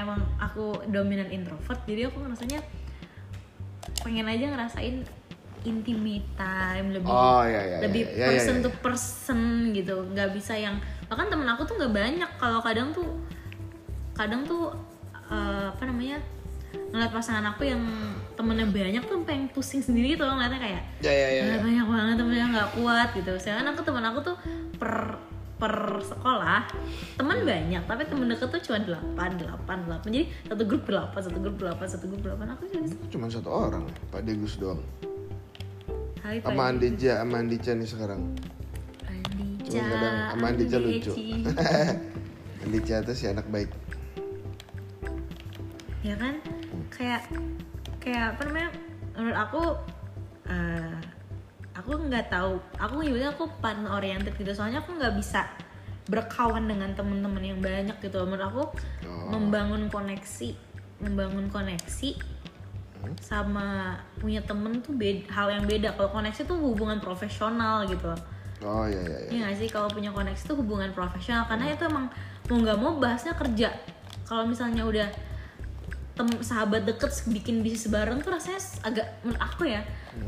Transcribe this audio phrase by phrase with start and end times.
[0.00, 2.60] emang aku dominan introvert jadi aku ngerasanya
[4.00, 4.96] pengen aja ngerasain
[5.60, 8.66] intimate time lebih Oh, iya, iya, lebih iya, iya, person iya, iya.
[8.66, 9.40] to person
[9.76, 13.08] gitu nggak bisa yang bahkan temen aku tuh nggak banyak kalau kadang tuh
[14.16, 14.72] kadang tuh
[15.28, 16.16] eh, apa namanya
[16.90, 17.82] ngeliat pasangan aku yang
[18.34, 21.42] temennya banyak tuh pengen pusing sendiri gitu loh ngeliatnya kayak Ya ya ya.
[21.44, 21.58] "Ah, ya.
[21.60, 24.36] banyak banget temennya nggak kuat gitu sedangkan aku temen aku tuh
[24.80, 24.92] per
[25.60, 26.64] per sekolah
[27.20, 31.38] teman banyak tapi temen deket tuh cuma delapan delapan delapan jadi satu grup delapan satu
[31.38, 32.62] grup delapan satu grup delapan aku
[33.12, 34.80] Cuma satu orang, Pak Degus doang.
[36.24, 36.72] Hai Pak Sama.
[36.72, 38.20] Andija, sama Andija nih sekarang.
[39.04, 41.12] Andija Cuma kadang sama Andija lucu.
[42.64, 43.68] Andija tuh si anak baik.
[46.00, 46.40] ya kan
[46.88, 47.28] kayak
[48.00, 48.70] kayak apa namanya
[49.12, 49.62] menurut aku
[50.48, 50.89] eh,
[51.94, 52.54] aku nggak tahu.
[52.78, 54.50] Aku nyebutnya aku pan oriented gitu.
[54.54, 55.46] Soalnya aku nggak bisa
[56.10, 58.22] berkawan dengan teman-teman yang banyak gitu.
[58.26, 58.62] Menurut aku
[59.06, 59.30] Oh.
[59.34, 60.54] membangun koneksi
[61.00, 62.10] membangun koneksi
[63.00, 63.16] Hmm?
[63.16, 65.96] sama punya temen tuh beda, hal yang beda.
[65.96, 68.12] Kalau koneksi tuh hubungan profesional gitu.
[68.60, 69.48] Oh iya iya iya.
[69.48, 69.68] Gak sih?
[69.72, 71.48] Kalau punya koneksi itu hubungan profesional.
[71.48, 72.12] Karena itu emang
[72.52, 73.72] mau nggak mau bahasnya kerja.
[74.28, 75.08] Kalau misalnya udah
[76.12, 79.80] tem sahabat deket bikin bisnis bareng tuh rasanya agak menurut aku ya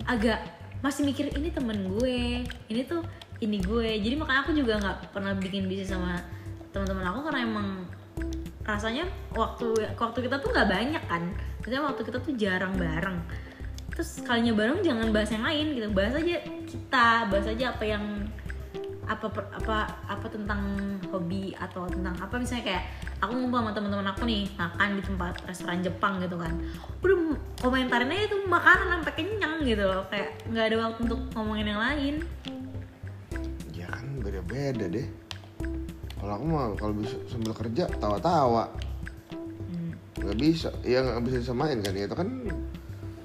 [0.09, 0.41] agak
[0.83, 3.01] masih mikir ini temen gue, ini tuh
[3.41, 4.03] ini gue.
[4.03, 6.19] Jadi makanya aku juga nggak pernah bikin bisnis sama
[6.75, 7.69] teman-teman aku karena emang
[8.63, 11.23] rasanya waktu waktu kita tuh nggak banyak kan.
[11.63, 13.19] Maksudnya waktu kita tuh jarang bareng
[13.93, 18.05] terus kalinya bareng jangan bahas yang lain gitu bahas aja kita bahas aja apa yang
[19.13, 19.77] apa apa
[20.09, 20.61] apa tentang
[21.13, 22.85] hobi atau tentang apa misalnya kayak
[23.21, 26.55] aku ngumpul sama teman-teman aku nih makan di tempat restoran Jepang gitu kan
[27.05, 31.67] udah komentarin aja itu makanan sampai kenyang gitu loh kayak nggak ada waktu untuk ngomongin
[31.73, 32.15] yang lain
[33.73, 35.09] Ya kan beda-beda deh.
[36.23, 38.71] Kalau aku mah kalau bisa sambil kerja tawa-tawa.
[39.67, 39.91] Hmm.
[40.23, 42.29] nggak bisa ya nggak bisa disamain kan ya itu kan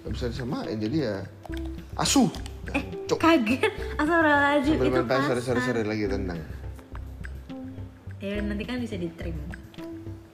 [0.02, 1.16] nggak bisa disamain jadi ya
[2.00, 2.32] asuh
[3.08, 3.72] cok kaget.
[3.98, 4.20] Asal
[4.64, 6.40] sambil itu main sore kasar sore lagi tendang.
[8.18, 9.38] Ya nanti kan bisa di trim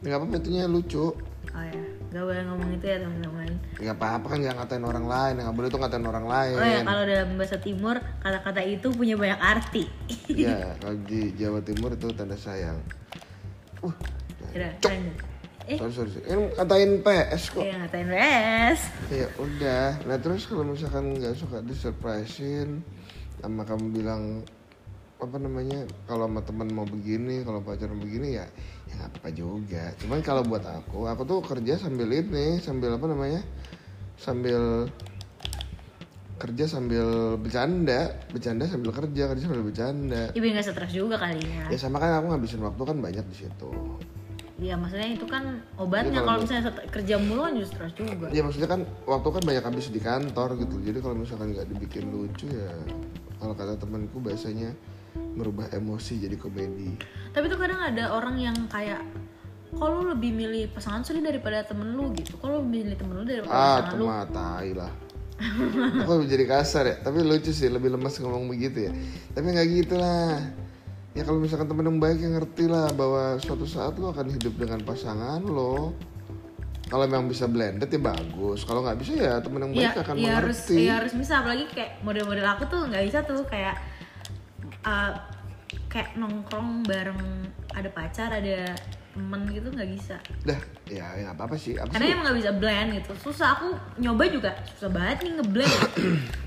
[0.03, 1.15] nggak apa-apa itunya lucu.
[1.53, 1.83] Oh ya.
[2.11, 3.49] Nggak boleh ngomong itu ya teman-teman.
[3.79, 5.33] Nggak apa-apa kan nggak ngatain orang lain.
[5.39, 6.55] Nggak boleh tuh ngatain orang lain.
[6.59, 9.83] Oh ya kalau dalam bahasa timur kata-kata itu punya banyak arti.
[10.27, 12.77] Iya, kalau di Jawa Timur itu tanda sayang.
[13.79, 13.95] Uh
[14.53, 14.69] Udah.
[15.63, 17.63] Eh, sorry sorry ini ngatain PS kok.
[17.63, 18.81] Ya ngatain res.
[19.07, 19.87] ya udah.
[20.03, 22.83] Nah terus kalau misalkan nggak suka disurprisein
[23.39, 24.43] sama kamu bilang
[25.23, 28.45] apa namanya kalau sama teman mau begini kalau pacaran begini ya
[28.91, 29.83] ya nggak apa-apa juga.
[30.03, 33.39] Cuman kalau buat aku aku tuh kerja sambil ini sambil apa namanya
[34.19, 34.91] sambil
[36.43, 40.27] kerja sambil bercanda bercanda sambil kerja kerja sambil bercanda.
[40.35, 41.71] Biar nggak stres juga kali ya.
[41.71, 43.71] ya sama kan aku ngabisin waktu kan banyak di situ
[44.61, 46.21] Iya maksudnya itu kan obatnya.
[46.21, 48.27] Jadi kalau misalnya kerja mulu kan justru stres juga.
[48.29, 50.75] ya maksudnya kan waktu kan banyak habis di kantor gitu.
[50.85, 52.69] Jadi kalau misalkan nggak dibikin lucu ya
[53.41, 54.77] kalau kata temanku biasanya
[55.33, 56.93] merubah emosi jadi komedi.
[57.33, 59.01] Tapi tuh kadang ada orang yang kayak
[59.73, 62.13] kalau lu lebih milih pasangan sendiri daripada temen lu?
[62.13, 62.37] gitu.
[62.37, 64.05] Kalau lu milih temen lu daripada ah pasangan lu.
[64.05, 64.91] mah tai lah.
[66.05, 66.95] Aku jadi kasar ya.
[67.01, 68.91] Tapi lucu sih lebih lemas ngomong begitu ya.
[69.33, 70.61] Tapi nggak gitu lah
[71.13, 74.53] ya kalau misalkan temen yang baik yang ngerti lah bahwa suatu saat lo akan hidup
[74.57, 75.93] dengan pasangan lo.
[76.83, 78.65] Kalau memang bisa blended ya bagus.
[78.65, 80.75] Kalau nggak bisa ya temen yang baik Iya, akan harus mengerti.
[80.77, 81.33] iya harus bisa.
[81.41, 83.41] Apalagi kayak model-model aku tuh nggak bisa tuh.
[83.49, 83.75] Kayak
[84.85, 85.11] uh,
[85.89, 87.21] kayak nongkrong bareng
[87.73, 88.77] ada pacar ada
[89.13, 90.17] temen gitu nggak bisa.
[90.43, 90.59] Dah
[90.89, 92.13] ya ya nggak apa-apa sih apa karena sih?
[92.17, 93.13] emang nggak bisa blend gitu.
[93.29, 93.67] Susah aku
[94.01, 95.75] nyoba juga susah banget nih ngeblend.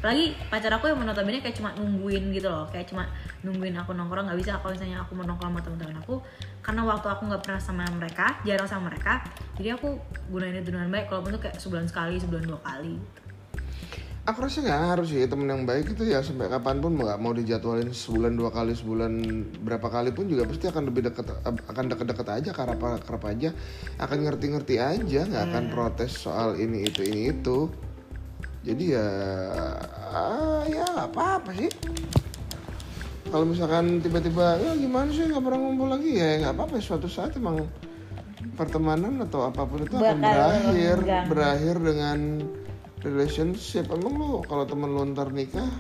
[0.03, 3.07] Apalagi pacar aku yang notabene kayak cuma nungguin gitu loh kayak cuma
[3.47, 6.19] nungguin aku nongkrong nggak bisa kalau misalnya aku mau nongkrong sama teman-teman aku.
[6.61, 9.23] Karena waktu aku nggak pernah sama mereka jarang sama mereka
[9.57, 9.97] jadi aku
[10.29, 13.01] gunain itu dengan baik kalaupun tuh kayak sebulan sekali sebulan dua kali
[14.27, 17.31] Aku rasa nggak ngaruh sih temen yang baik itu ya sampai kapan pun nggak mau
[17.31, 19.13] dijadwalin sebulan dua kali sebulan
[19.63, 23.55] berapa kali pun juga pasti akan lebih deket akan deket-deket aja kerap kerap aja.
[24.03, 27.71] Akan ngerti-ngerti aja nggak akan protes soal ini itu ini itu.
[28.67, 29.07] Jadi ya
[30.11, 31.71] ah, ya nggak apa-apa sih.
[33.31, 36.19] Kalau misalkan tiba-tiba ya gimana sih nggak pernah ngumpul lagi?
[36.19, 37.63] Ya nggak apa-apa suatu saat emang
[38.59, 41.27] pertemanan atau apa pun itu akan Bakal berakhir renggang.
[41.31, 42.19] berakhir dengan
[43.07, 43.87] relationship.
[43.89, 45.71] Emang lu kalau temen lu ntar nikah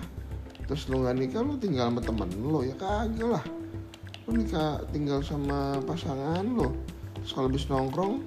[0.66, 2.62] terus lu nggak nikah lu tinggal sama temen lu.
[2.62, 3.44] Ya kagak lah.
[4.26, 6.70] Lu nikah tinggal sama pasangan lu.
[7.22, 8.22] Terus kalau habis nongkrong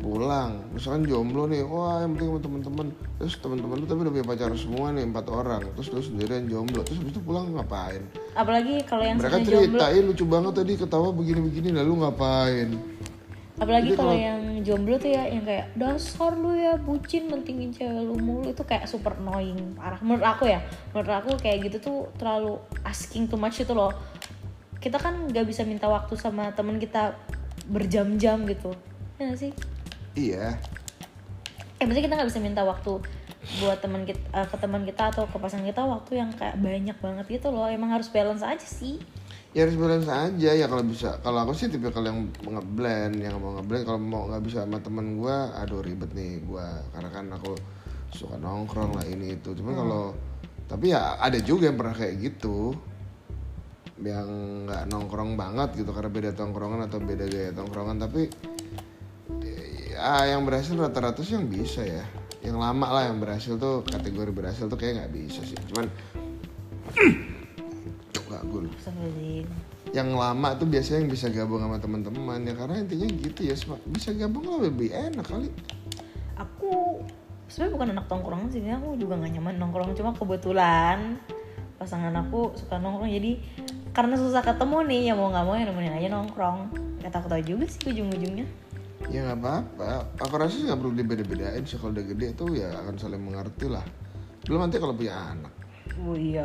[0.00, 0.64] pulang.
[0.72, 2.86] Misalkan jomblo nih wah yang penting sama temen-temen.
[3.20, 5.62] Terus temen-temen lu tapi udah punya pacar semua nih empat orang.
[5.76, 6.80] Terus lu sendirian jomblo.
[6.84, 8.02] Terus habis itu pulang ngapain?
[8.32, 9.78] Apalagi kalau yang mereka sengaja jomblo.
[9.80, 12.93] ceritain lucu banget tadi ketawa begini-begini lalu ngapain
[13.54, 18.18] apalagi kalau yang jomblo tuh ya yang kayak dasar lu ya bucin mentingin cewek lu
[18.18, 18.50] mulu.
[18.50, 20.02] Itu kayak super annoying parah.
[20.02, 20.58] Menurut aku ya
[20.90, 23.94] menurut aku kayak gitu tuh terlalu asking too much itu loh.
[24.82, 27.14] Kita kan nggak bisa minta waktu sama teman kita
[27.70, 28.74] berjam-jam gitu.
[29.22, 29.52] Ya nggak sih?
[30.18, 30.58] Iya.
[31.78, 32.98] Eh maksudnya kita nggak bisa minta waktu
[33.60, 36.96] buat teman kita eh, ke teman kita atau ke pasangan kita waktu yang kayak banyak
[36.98, 37.70] banget gitu loh.
[37.70, 38.98] Emang harus balance aja sih
[39.54, 40.50] ya harus balance aja.
[40.52, 43.86] Ya kalau bisa kalau aku sih tipe kalau yang ngeblend yang mau ngeblend.
[43.86, 47.54] Kalau mau nggak bisa sama temen gue aduh ribet nih gue karena kan aku
[48.10, 49.54] suka nongkrong lah ini itu.
[49.54, 50.04] Cuman kalau
[50.66, 52.74] tapi ya ada juga yang pernah kayak gitu.
[54.02, 54.28] Yang
[54.66, 57.96] nggak nongkrong banget gitu karena beda tongkrongan atau beda gaya tongkrongan.
[58.02, 58.22] Tapi
[59.94, 62.02] ya yang berhasil rata-rata sih yang bisa ya.
[62.42, 65.56] Yang lama lah yang berhasil tuh kategori berhasil tuh kayak nggak bisa sih.
[65.70, 65.86] Cuman
[68.84, 69.48] Astagfirullahaladzim.
[69.96, 73.56] yang lama tuh biasanya yang bisa gabung sama teman-teman ya karena intinya gitu ya
[73.88, 75.48] bisa gabung lah lebih enak kali.
[76.36, 77.00] Aku
[77.48, 79.96] sebenarnya bukan anak tongkrongan sih aku juga gak nyaman nongkrong.
[79.96, 81.16] Cuma kebetulan
[81.80, 83.08] pasangan aku suka nongkrong.
[83.08, 83.40] Jadi
[83.96, 86.58] karena susah ketemu nih ya mau nggak mau ya nemenin aja nongkrong.
[87.00, 88.44] Gak tahu tahu juga sih ujung-ujungnya.
[89.08, 90.12] Ya nggak apa-apa.
[90.28, 91.80] Aku rasa sih nggak perlu dibeda-bedain sih.
[91.80, 93.86] Kalau udah gede tuh ya akan saling mengerti lah.
[94.44, 95.63] Belum nanti kalau punya anak
[96.04, 96.44] oh iya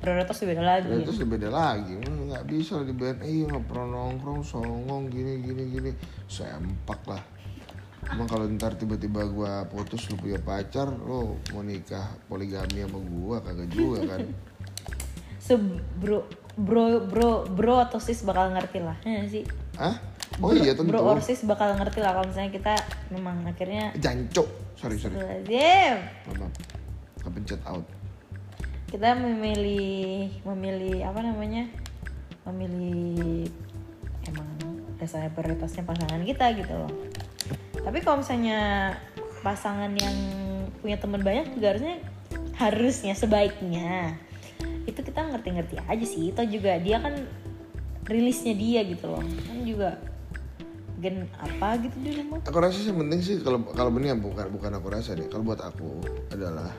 [0.00, 0.88] prioritas beda lagi.
[0.88, 1.94] Terus beda lagi.
[2.00, 3.16] Hmm, nggak bisa lah dibayar.
[3.22, 5.90] Eh nggak pernah nongkrong songong gini gini gini.
[6.26, 7.22] Sempak lah.
[8.06, 13.36] Emang kalau ntar tiba-tiba gua putus lu punya pacar lo mau nikah poligami sama gua
[13.42, 14.20] kagak juga kan.
[15.46, 15.54] Se
[15.98, 19.42] bro bro bro bro atau sis bakal ngerti lah ya sih?
[19.74, 19.98] Ah
[20.38, 20.94] oh iya tentu.
[20.94, 22.74] Bro or sis bakal ngerti lah kalau misalnya kita
[23.10, 24.46] memang akhirnya jancok
[24.78, 25.18] sorry sorry.
[25.18, 26.54] Maaf maaf.
[27.26, 27.82] kepencet out
[28.96, 31.68] kita memilih memilih apa namanya?
[32.48, 33.44] Memilih
[34.24, 34.48] emang
[34.96, 36.88] dasarnya prioritasnya pasangan kita gitu loh.
[37.76, 38.96] Tapi kalau misalnya
[39.44, 40.16] pasangan yang
[40.80, 42.00] punya teman banyak juga harusnya
[42.56, 44.16] harusnya sebaiknya
[44.88, 46.32] itu kita ngerti-ngerti aja sih.
[46.32, 47.20] Itu juga dia kan
[48.08, 49.20] rilisnya dia gitu loh.
[49.20, 50.00] Kan juga
[50.96, 54.48] gen apa gitu di rumah aku rasa sih penting sih kalau kalau ini ya bukan
[54.48, 55.28] bukan aku rasa deh.
[55.28, 56.00] Kalau buat aku
[56.32, 56.72] adalah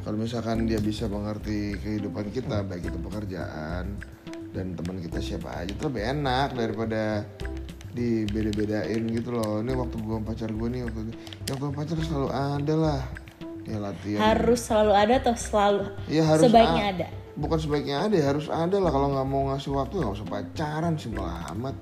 [0.00, 4.00] kalau misalkan dia bisa mengerti kehidupan kita baik itu pekerjaan
[4.50, 7.22] dan teman kita siapa aja itu lebih enak daripada
[7.90, 9.62] dibeda-bedain gitu loh.
[9.62, 11.00] Ini waktu gua sama pacar gue nih waktu
[11.46, 13.02] yang sama pacar selalu ada lah.
[13.68, 14.20] Ya latihan.
[14.24, 17.06] Harus selalu ada atau selalu ya harus sebaiknya ada?
[17.38, 18.90] Bukan sebaiknya ada harus ada lah.
[18.90, 21.76] Kalau nggak mau ngasih waktu nggak usah pacaran simpel amat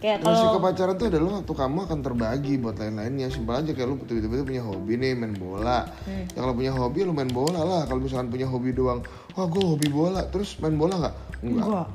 [0.00, 3.28] kayak Kalau kalau pacaran tuh adalah waktu kamu akan terbagi buat lain-lainnya.
[3.28, 5.86] Simpel aja kayak lu tiba-tiba punya hobi nih main bola.
[6.08, 6.24] Hmm.
[6.32, 7.82] Ya kalau punya hobi lu main bola lah.
[7.84, 9.04] Kalau misalkan punya hobi doang,
[9.36, 11.14] wah gue hobi bola, terus main bola nggak?
[11.44, 11.66] Enggak.
[11.68, 11.88] enggak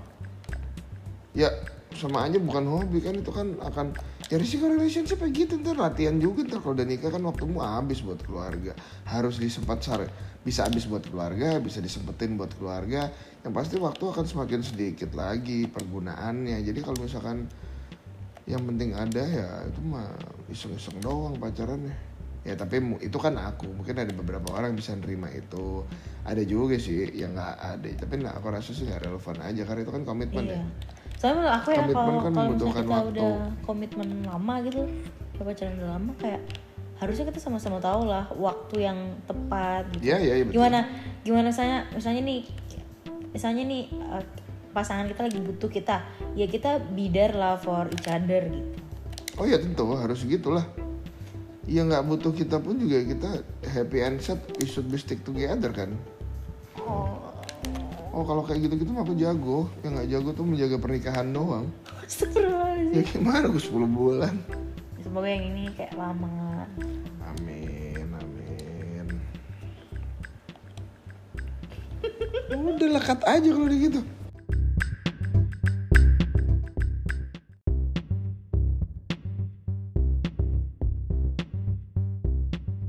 [1.35, 1.49] Ya
[1.95, 3.95] sama aja bukan hobi kan itu kan akan
[4.27, 8.03] ya risiko relationship kayak gitu ntar latihan juga ntar kalau udah nikah kan waktumu habis
[8.03, 8.75] buat keluarga
[9.07, 10.03] harus disempat sar
[10.43, 13.09] bisa habis buat keluarga bisa disempetin buat keluarga
[13.47, 17.47] yang pasti waktu akan semakin sedikit lagi pergunaannya jadi kalau misalkan
[18.45, 20.09] yang penting ada ya itu mah
[20.49, 21.93] iseng-iseng doang pacarannya.
[22.45, 23.65] Ya tapi itu kan aku.
[23.73, 25.81] Mungkin ada beberapa orang yang bisa nerima itu.
[26.21, 27.87] Ada juga sih yang nggak ada.
[28.05, 29.61] Tapi nah, aku rasa sih nggak relevan aja.
[29.65, 30.61] Karena itu kan komitmen iya.
[30.61, 30.63] ya.
[31.17, 33.11] Soalnya menurut aku ya kalau kan kalau misalnya kita waktu.
[33.17, 33.33] udah
[33.65, 34.81] komitmen lama gitu
[35.35, 36.41] udah pacaran udah lama kayak
[36.95, 40.13] harusnya kita sama-sama tahu lah waktu yang tepat gitu.
[40.13, 40.55] Iya iya iya betul.
[40.61, 40.79] gimana
[41.25, 42.41] gimana misalnya misalnya nih
[43.35, 44.23] misalnya nih eh,
[44.75, 46.03] pasangan kita lagi butuh kita
[46.35, 48.85] ya kita be there lah for each other gitu
[49.35, 50.63] Oh ya tentu harus gitulah.
[51.67, 53.29] Ya nggak butuh kita pun juga kita
[53.67, 55.91] happy and sad we should be stick together kan.
[56.79, 57.19] oh
[58.15, 59.67] Oh kalau kayak gitu-gitu mah aku jago.
[59.83, 61.67] Yang nggak jago tuh menjaga pernikahan doang.
[62.95, 64.35] Ya gimana aku 10 bulan.
[65.03, 66.63] semoga yang ini kayak lama
[67.23, 69.07] Amin amin.
[72.55, 73.99] Udah lekat aja kalau gitu.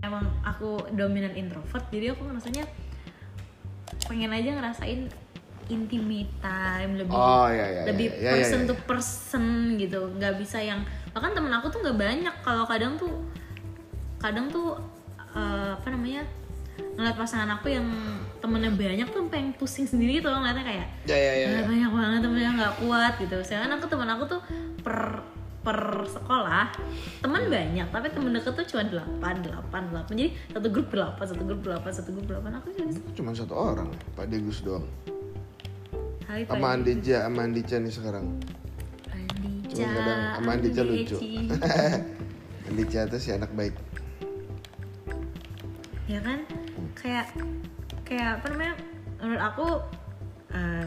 [0.06, 2.64] Emang aku dominan introvert jadi aku ngerasanya
[4.06, 5.00] pengen aja ngerasain
[5.66, 9.44] intimate time lebih Oh, iya, iya, lebih iya, iya, person iya, to person
[9.82, 10.00] gitu.
[10.14, 12.34] Nggak bisa yang bahkan temen aku tuh nggak banyak.
[12.46, 13.10] Kalau kadang tuh
[14.22, 14.78] kadang tuh
[15.34, 16.22] eh, apa namanya
[16.94, 17.86] ngeliat pasangan aku yang
[18.38, 21.46] temennya banyak tuh pengen pusing sendiri gitu loh ngeliatnya kayak Ya ya ya.
[21.50, 23.36] "Ah, banyak banget temennya nggak kuat gitu.
[23.42, 24.40] Sedangkan aku teman aku tuh
[24.86, 25.18] per
[25.66, 26.70] per sekolah
[27.18, 30.12] teman banyak tapi temen deket tuh cuma delapan delapan delapan.
[30.14, 32.70] Jadi satu grup delapan satu grup delapan satu grup delapan aku
[33.18, 34.86] Cuma satu orang, Pak Degus doang.
[36.30, 38.26] Hai Sama Andija, sama Andija nih sekarang.
[39.10, 41.16] Andi Andica kadang sama Andica lucu.
[41.18, 41.34] Eci.
[42.70, 43.74] Andica tuh si anak baik.
[46.06, 46.46] Ya kan?
[46.94, 47.34] Kayak
[48.06, 48.74] kayak apa namanya?
[49.18, 49.68] Menurut aku
[50.54, 50.85] eh,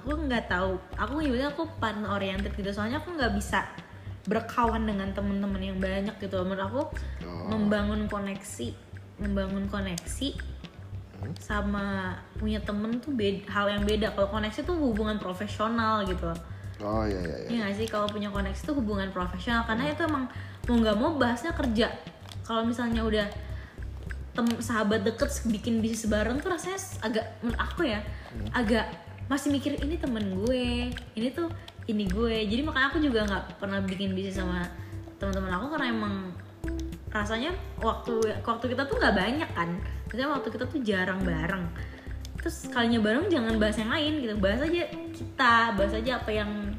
[0.00, 0.80] aku nggak tahu.
[0.96, 2.72] Aku nyebutnya aku partner oriented gitu.
[2.72, 3.68] Soalnya aku nggak bisa
[4.24, 6.40] berkawan dengan teman-teman yang banyak gitu.
[6.42, 6.82] Menurut aku
[7.24, 7.52] Oh.
[7.52, 8.72] membangun koneksi
[9.20, 10.32] membangun koneksi
[11.36, 14.16] sama punya temen tuh beda, hal yang beda.
[14.16, 16.32] Kalau koneksi tuh hubungan profesional gitu.
[16.80, 17.68] Oh iya iya iya.
[17.68, 17.86] Gak sih?
[17.92, 19.68] Kalau punya koneksi tuh hubungan profesional.
[19.68, 20.32] Karena itu emang
[20.64, 21.92] mau nggak mau bahasnya kerja.
[22.40, 23.28] Kalau misalnya udah
[24.30, 28.00] tem sahabat deket bikin bisnis bareng tuh rasanya agak menurut aku ya
[28.54, 28.86] agak
[29.30, 31.48] masih mikir ini temen gue, ini tuh
[31.86, 32.44] ini gue.
[32.50, 34.66] Jadi makanya aku juga nggak pernah bikin bisnis sama
[35.22, 36.14] teman-teman aku karena emang
[37.10, 39.70] rasanya waktu waktu kita tuh nggak banyak kan.
[40.10, 41.64] Maksudnya waktu kita tuh jarang bareng
[42.40, 46.72] terus kalinya bareng jangan bahas yang lain gitu bahas aja kita bahas aja apa yang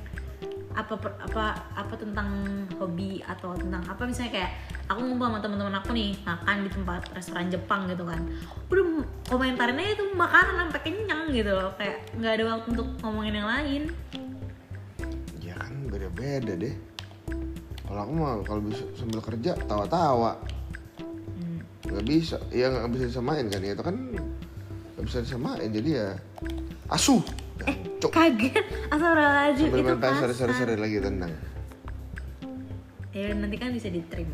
[0.71, 2.29] apa apa apa tentang
[2.79, 4.07] hobi atau tentang apa?
[4.07, 4.51] Misalnya kayak
[4.87, 8.21] aku ngumpul sama teman-teman aku nih makan di tempat restoran Jepang gitu kan.
[8.71, 11.71] Udah komentarin aja itu makanan sampai kenyang gitu loh.
[11.75, 13.81] Kayak nggak ada waktu untuk ngomongin yang lain.
[15.43, 16.75] Ya kan beda-beda deh.
[17.87, 20.39] Kalau aku mah kalau bisa sambil kerja tawa-tawa.
[21.35, 21.59] Hmm.
[21.87, 23.71] nggak bisa ya nggak bisa disamain kan ya.
[23.75, 23.95] Itu kan
[24.95, 26.07] nggak bisa disamain jadi ya
[26.93, 27.23] asuh
[28.01, 28.11] Cuk.
[28.11, 28.65] kaget.
[28.89, 31.33] Asal aja sambil itu main PS kasar sore-sore lagi tenang
[33.11, 34.27] ya nanti kan bisa di trim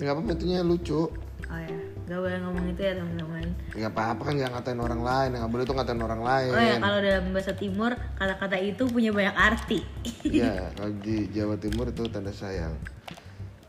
[0.00, 1.12] nggak apa-apa itunya lucu.
[1.12, 1.76] Oh ya.
[2.08, 3.46] Nggak boleh ngomong itu ya teman-teman.
[3.76, 6.50] Nggak apa-apa kan jangan ngatain orang lain nggak boleh tuh ngatain orang lain.
[6.56, 9.84] Oh ya kalau dalam bahasa timur kata-kata itu punya banyak arti.
[10.24, 12.72] Iya, kalau di Jawa Timur itu tanda sayang.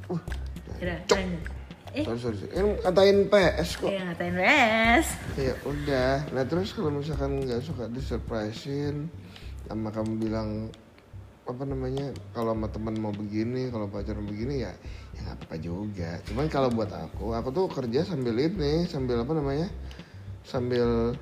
[0.07, 0.23] Uh,
[0.79, 1.19] Udah, Cuk.
[1.91, 2.37] Eh, sorry sorry.
[2.55, 3.87] Ini ngatain PS kok.
[3.91, 5.07] ya ngatain res.
[5.35, 6.13] Ya udah.
[6.31, 9.11] Nah terus kalau misalkan nggak suka disurprisein,
[9.67, 10.71] sama kamu bilang
[11.41, 14.71] apa namanya kalau sama teman mau begini kalau pacaran begini ya
[15.17, 19.33] ya nggak apa-apa juga cuman kalau buat aku aku tuh kerja sambil ini sambil apa
[19.35, 19.67] namanya
[20.45, 21.17] sambil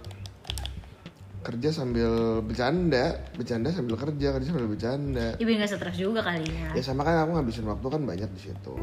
[1.39, 6.69] kerja sambil bercanda bercanda sambil kerja kerja sambil bercanda Ibu nggak stres juga kali ya.
[6.75, 8.75] ya sama kan aku ngabisin waktu kan banyak di situ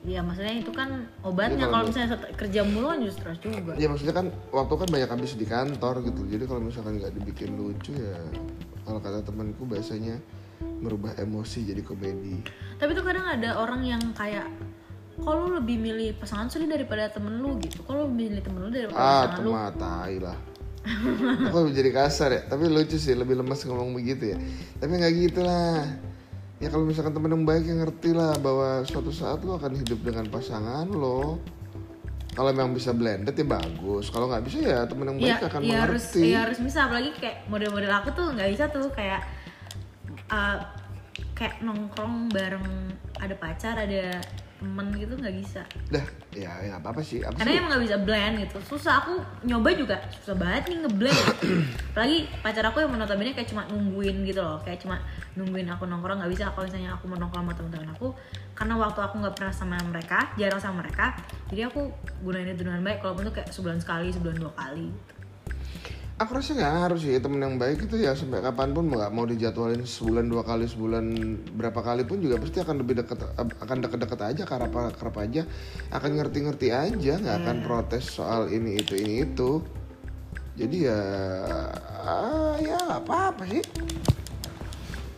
[0.00, 1.68] Iya maksudnya itu kan obatnya.
[1.68, 3.72] Jadi kalau misalnya kerja mulu kan justru stres juga.
[3.76, 6.20] ya maksudnya kan waktu kan banyak habis di kantor gitu.
[6.24, 8.16] Jadi kalau misalkan nggak dibikin lucu ya
[8.88, 10.16] kalau kata temanku biasanya
[10.80, 12.40] merubah emosi jadi komedi.
[12.80, 14.48] Tapi tuh kadang ada orang yang kayak
[15.20, 17.60] kalau lebih milih pasangan sendiri daripada temen lu?
[17.60, 17.84] gitu.
[17.84, 19.50] Kalau lebih milih temen lu daripada ah pasangan lu.
[19.52, 20.38] mah tai lah.
[21.52, 22.42] Aku jadi kasar ya.
[22.48, 24.40] Tapi lucu sih lebih lemas ngomong begitu ya.
[24.80, 26.08] Tapi nggak gitu lah
[26.60, 30.00] ya kalau misalkan temen yang baik yang ngerti lah bahwa suatu saat lo akan hidup
[30.04, 31.40] dengan pasangan lo.
[32.30, 34.06] Kalau memang bisa blended ya bagus.
[34.12, 36.20] Kalau nggak bisa ya temen yang baik Iya, akan harus, mengerti.
[36.30, 36.78] iya harus bisa.
[36.86, 39.20] Apalagi kayak model-model aku tuh nggak bisa tuh kayak
[40.30, 40.62] uh,
[41.34, 42.64] kayak nongkrong bareng
[43.18, 44.20] ada pacar ada
[44.60, 45.64] temen gitu nggak bisa.
[45.88, 46.04] Dah
[46.36, 47.24] ya ya apa apa sih.
[47.24, 47.56] Karena sih?
[47.56, 48.58] emang nggak bisa blend gitu.
[48.76, 49.16] Susah aku
[49.48, 49.96] nyoba juga.
[50.12, 51.20] Susah banget nih ngeblend.
[51.96, 54.60] Apalagi pacar aku yang notabene kayak cuma nungguin gitu loh.
[54.60, 55.00] Kayak cuma
[55.34, 56.52] nungguin aku nongkrong nggak bisa.
[56.52, 58.12] Kalau misalnya aku mau nongkrong sama teman-teman aku
[58.52, 61.16] karena waktu aku nggak pernah sama mereka jarang sama mereka
[61.48, 61.88] jadi aku
[62.20, 63.00] gunain itu dengan baik.
[63.00, 64.92] Kalaupun tuh kayak sebulan sekali sebulan dua kali
[66.20, 69.24] Aku rasa nggak harus sih temen yang baik itu ya sampai kapan pun nggak mau
[69.24, 71.16] dijadwalin sebulan dua kali sebulan
[71.56, 74.68] berapa kali pun juga pasti akan lebih deket akan deket-deket aja kerap
[75.00, 75.48] kerap aja.
[75.88, 79.64] Akan ngerti-ngerti aja nggak akan protes soal ini itu ini itu.
[80.60, 81.00] Jadi ya
[82.04, 83.64] ah, ya nggak apa-apa sih.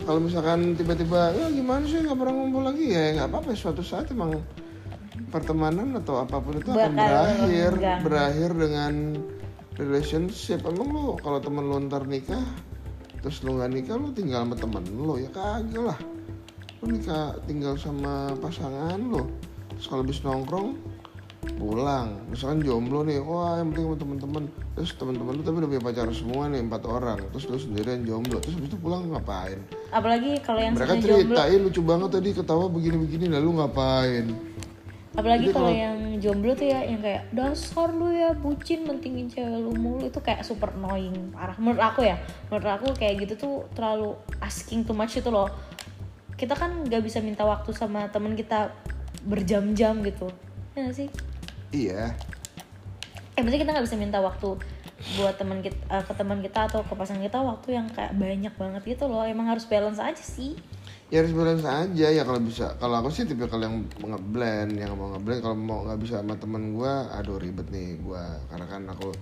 [0.06, 2.94] Kalau misalkan tiba-tiba ya gimana sih nggak pernah ngumpul lagi?
[2.94, 4.38] Ya nggak apa-apa suatu saat emang
[5.34, 7.72] pertemanan atau apa pun itu akan berakhir
[8.06, 8.94] berakhir dengan
[9.80, 10.64] relationship.
[10.66, 12.44] Emang lo kalau temen lo ntar nikah
[13.22, 15.98] terus lo nggak nikah lo tinggal sama temen lo ya kagak lah.
[16.82, 19.30] Lo nikah tinggal sama pasangan lo
[19.72, 20.76] terus kalau habis nongkrong
[21.58, 22.22] pulang.
[22.30, 24.44] Misalkan jomblo nih wah yang penting sama temen-temen.
[24.72, 27.18] Terus temen-temen lu tapi udah punya pacar semua nih empat orang.
[27.34, 28.38] Terus lu sendirian jomblo.
[28.42, 29.58] Terus habis itu pulang ngapain?
[29.90, 34.26] Apalagi kalau yang mereka sudah jomblo ceritain lucu banget tadi ketawa begini-begini lalu ngapain
[35.12, 39.72] apalagi kalau yang jomblo tuh ya yang kayak dasar lu ya bucin mentingin cewek lu
[39.76, 40.08] mulu.
[40.08, 41.56] Itu kayak super annoying parah.
[41.60, 42.16] Menurut aku ya
[42.48, 45.52] menurut aku kayak gitu tuh terlalu asking too much itu loh.
[46.36, 48.72] Kita kan nggak bisa minta waktu sama temen kita
[49.28, 50.32] berjam-jam gitu.
[50.72, 51.08] Ya nggak sih?
[51.72, 52.16] Iya.
[53.36, 54.56] Eh maksudnya kita nggak bisa minta waktu
[55.18, 58.54] buat teman kita eh, ke teman kita atau ke pasangan kita waktu yang kayak banyak
[58.56, 59.28] banget gitu loh.
[59.28, 60.56] Emang harus balance aja sih
[61.12, 62.08] ya harus balance aja.
[62.08, 65.44] Ya kalau bisa kalau aku sih tipe kalau yang ngeblend yang mau ngeblend.
[65.44, 69.12] Kalau mau nggak bisa sama temen gue aduh ribet nih gue karena kan aku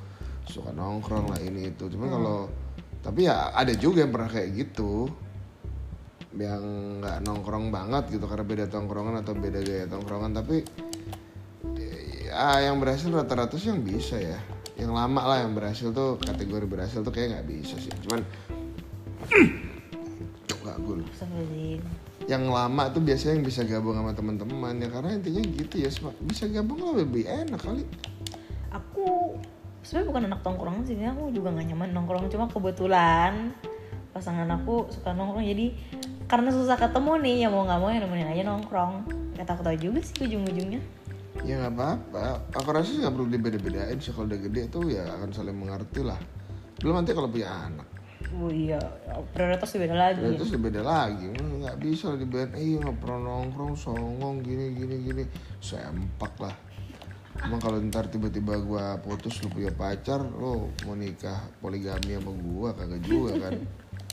[0.46, 1.90] suka nongkrong lah ini itu.
[1.90, 2.38] Cuman kalau
[3.02, 5.10] tapi ya ada juga yang pernah kayak gitu.
[6.30, 6.62] Yang
[7.02, 10.30] nggak nongkrong banget gitu karena beda tongkrongan atau beda gaya tongkrongan.
[10.30, 10.62] Tapi
[12.30, 14.38] ya yang berhasil rata-rata sih yang bisa ya.
[14.78, 17.90] Yang lama lah yang berhasil tuh kategori berhasil tuh kayak nggak bisa sih.
[18.06, 18.22] Cuman
[21.10, 21.82] Astagfirullahaladzim.
[22.28, 25.90] yang lama tuh biasanya yang bisa gabung sama teman-teman ya karena intinya gitu ya
[26.22, 27.82] bisa gabung lah lebih enak kali
[28.70, 29.34] Aku
[29.82, 32.30] sebenarnya bukan anak tongkrong sih, aku juga gak nyaman nongkrong.
[32.30, 33.50] Cuma kebetulan
[34.14, 35.74] pasangan aku suka nongkrong, jadi
[36.30, 39.10] karena susah ketemu nih, ya mau nggak mau ya nemenin aja nongkrong.
[39.34, 40.78] Kata aku tahu juga sih ujung-ujungnya.
[41.40, 45.08] ya nggak apa-apa aku rasa sih nggak perlu dibeda-bedain sih kalau udah gede tuh ya
[45.08, 46.20] akan saling mengerti lah
[46.84, 47.88] belum nanti kalau punya anak
[48.36, 48.78] Oh iya,
[49.32, 50.20] prioritas beda lagi.
[50.22, 55.24] Terus beda lagi, Hmm, nggak bisa dibilang, eh nggak pernah nongkrong, songong, gini gini gini,
[55.58, 56.54] sempak lah.
[57.40, 62.68] Emang kalau ntar tiba-tiba gua putus lu punya pacar, lo mau nikah poligami sama gua
[62.76, 63.54] kagak juga kan?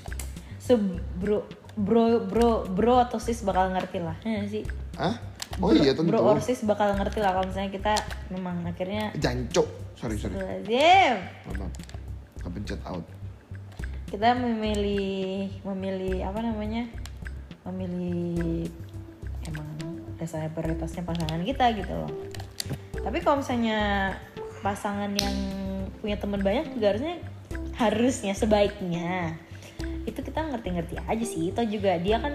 [0.66, 0.74] Se
[1.20, 1.44] bro,
[1.76, 4.64] bro, bro, bro atau sis bakal ngerti lah, ya sih?
[4.96, 5.16] Hah?
[5.60, 6.12] Oh iya tentu.
[6.12, 7.94] Bro or sis bakal ngerti lah kalau misalnya kita
[8.32, 11.72] memang akhirnya Jancok, sorry sorry, maaf, maaf.
[12.44, 13.04] kepencet out.
[14.08, 16.88] Kita memilih memilih apa namanya?
[17.68, 18.72] Memilih
[19.44, 19.68] emang
[20.16, 22.12] dasarnya prioritasnya pasangan kita gitu loh.
[23.04, 24.16] Tapi kalau misalnya
[24.64, 25.36] pasangan yang
[26.00, 27.16] punya teman banyak juga harusnya
[27.78, 29.38] harusnya sebaiknya
[30.08, 31.52] itu kita ngerti-ngerti aja sih.
[31.52, 32.34] Itu juga dia kan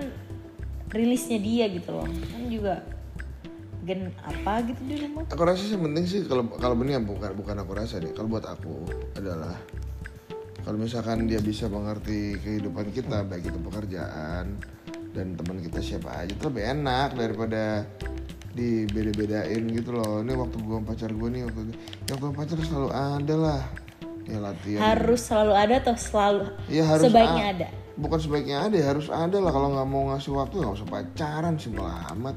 [0.92, 2.06] rilisnya dia gitu loh.
[2.06, 2.84] Kan juga
[3.82, 7.32] gen apa gitu di rumah Aku rasa sih penting sih kalau kalau ini ya bukan
[7.34, 8.12] bukan aku rasa deh.
[8.12, 8.86] Kalau buat aku
[9.16, 9.56] adalah
[10.62, 14.58] kalau misalkan dia bisa mengerti kehidupan kita baik itu pekerjaan
[15.12, 17.84] dan teman kita siapa aja itu lebih enak daripada
[18.52, 20.20] dibeda-bedain gitu loh.
[20.20, 21.60] Ini waktu gua sama pacar gue nih waktu
[22.08, 23.62] yang sama pacar selalu ada lah.
[24.22, 24.80] Ya latihan.
[24.86, 27.66] harus selalu ada atau selalu Iya harus sebaiknya ada
[27.98, 29.50] Bukan sebaiknya ada, ya harus ada lah.
[29.50, 32.36] Kalau nggak mau ngasih waktu nggak usah pacaran simpel amat.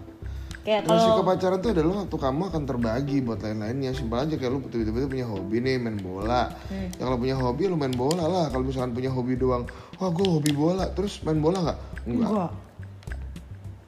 [0.65, 3.93] Kayak kalau kepacaran tuh adalah waktu kamu akan terbagi buat lain-lainnya.
[3.93, 6.49] Simpel aja kayak lu tiba-tiba punya hobi nih main bola.
[6.67, 6.89] Hmm.
[6.97, 8.45] Ya kalau punya hobi lu main bola lah.
[8.49, 9.69] Kalau misalkan punya hobi doang,
[10.01, 11.79] wah gue hobi bola, terus main bola nggak?
[12.09, 12.29] Enggak.
[12.33, 12.51] Enggak.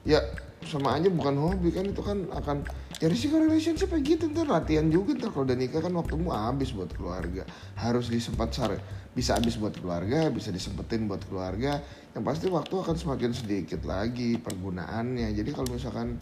[0.06, 0.20] Ya
[0.68, 2.68] sama aja bukan hobi kan itu kan akan
[3.00, 6.76] ya risiko relationship kayak gitu ntar latihan juga ntar kalau udah nikah kan waktumu habis
[6.76, 7.48] buat keluarga
[7.80, 8.76] harus disempat sar
[9.16, 11.80] bisa habis buat keluarga bisa disempetin buat keluarga
[12.12, 16.20] yang pasti waktu akan semakin sedikit lagi pergunaannya jadi kalau misalkan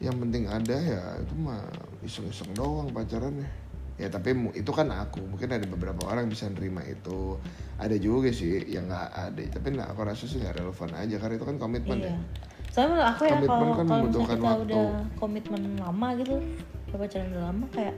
[0.00, 1.60] yang penting ada ya itu mah
[2.00, 3.44] iseng-iseng doang pacarannya
[3.94, 7.36] ya tapi mu- itu kan aku mungkin ada beberapa orang bisa nerima itu
[7.76, 11.34] ada juga sih yang nggak ada tapi nah, aku rasa sih nggak relevan aja karena
[11.36, 12.08] itu kan komitmen Iya.
[12.08, 12.18] ya
[12.70, 14.62] Soalnya menurut aku ya Komitmen kalau kan kalau misalnya kita waktu.
[14.64, 14.86] udah
[15.18, 16.34] komitmen lama gitu,
[16.86, 17.94] udah pacaran udah lama kayak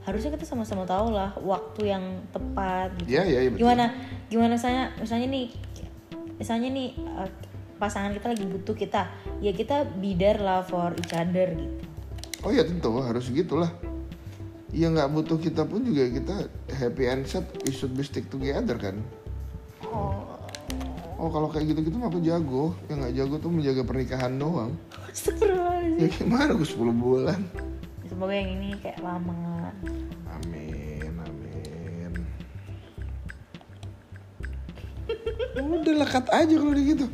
[0.00, 3.08] harusnya kita sama-sama tahu lah waktu yang tepat gitu.
[3.12, 3.60] Iya iya iya betul.
[3.60, 3.84] Gimana
[4.26, 5.46] gimana saya misalnya nih
[6.38, 7.30] misalnya nih eh,
[7.82, 9.10] pasangan kita lagi butuh kita,
[9.42, 11.82] ya kita be there lah for each other gitu.
[12.46, 13.74] Oh ya tentu harus gitulah.
[14.70, 16.46] Ya nggak butuh kita pun juga kita
[16.78, 19.02] happy and sad we should be stick together kan.
[19.90, 20.32] Oh,
[21.22, 22.74] Oh kalau kayak gitu-gitu mah aku jago.
[22.90, 24.74] Yang nggak jago tuh menjaga pernikahan doang.
[26.02, 27.38] Ya gimana aku 10 bulan.
[28.10, 29.70] Semoga yang ini kayak lama.
[30.26, 32.12] Amin amin.
[35.62, 37.06] Udah lekat aja kalau gitu.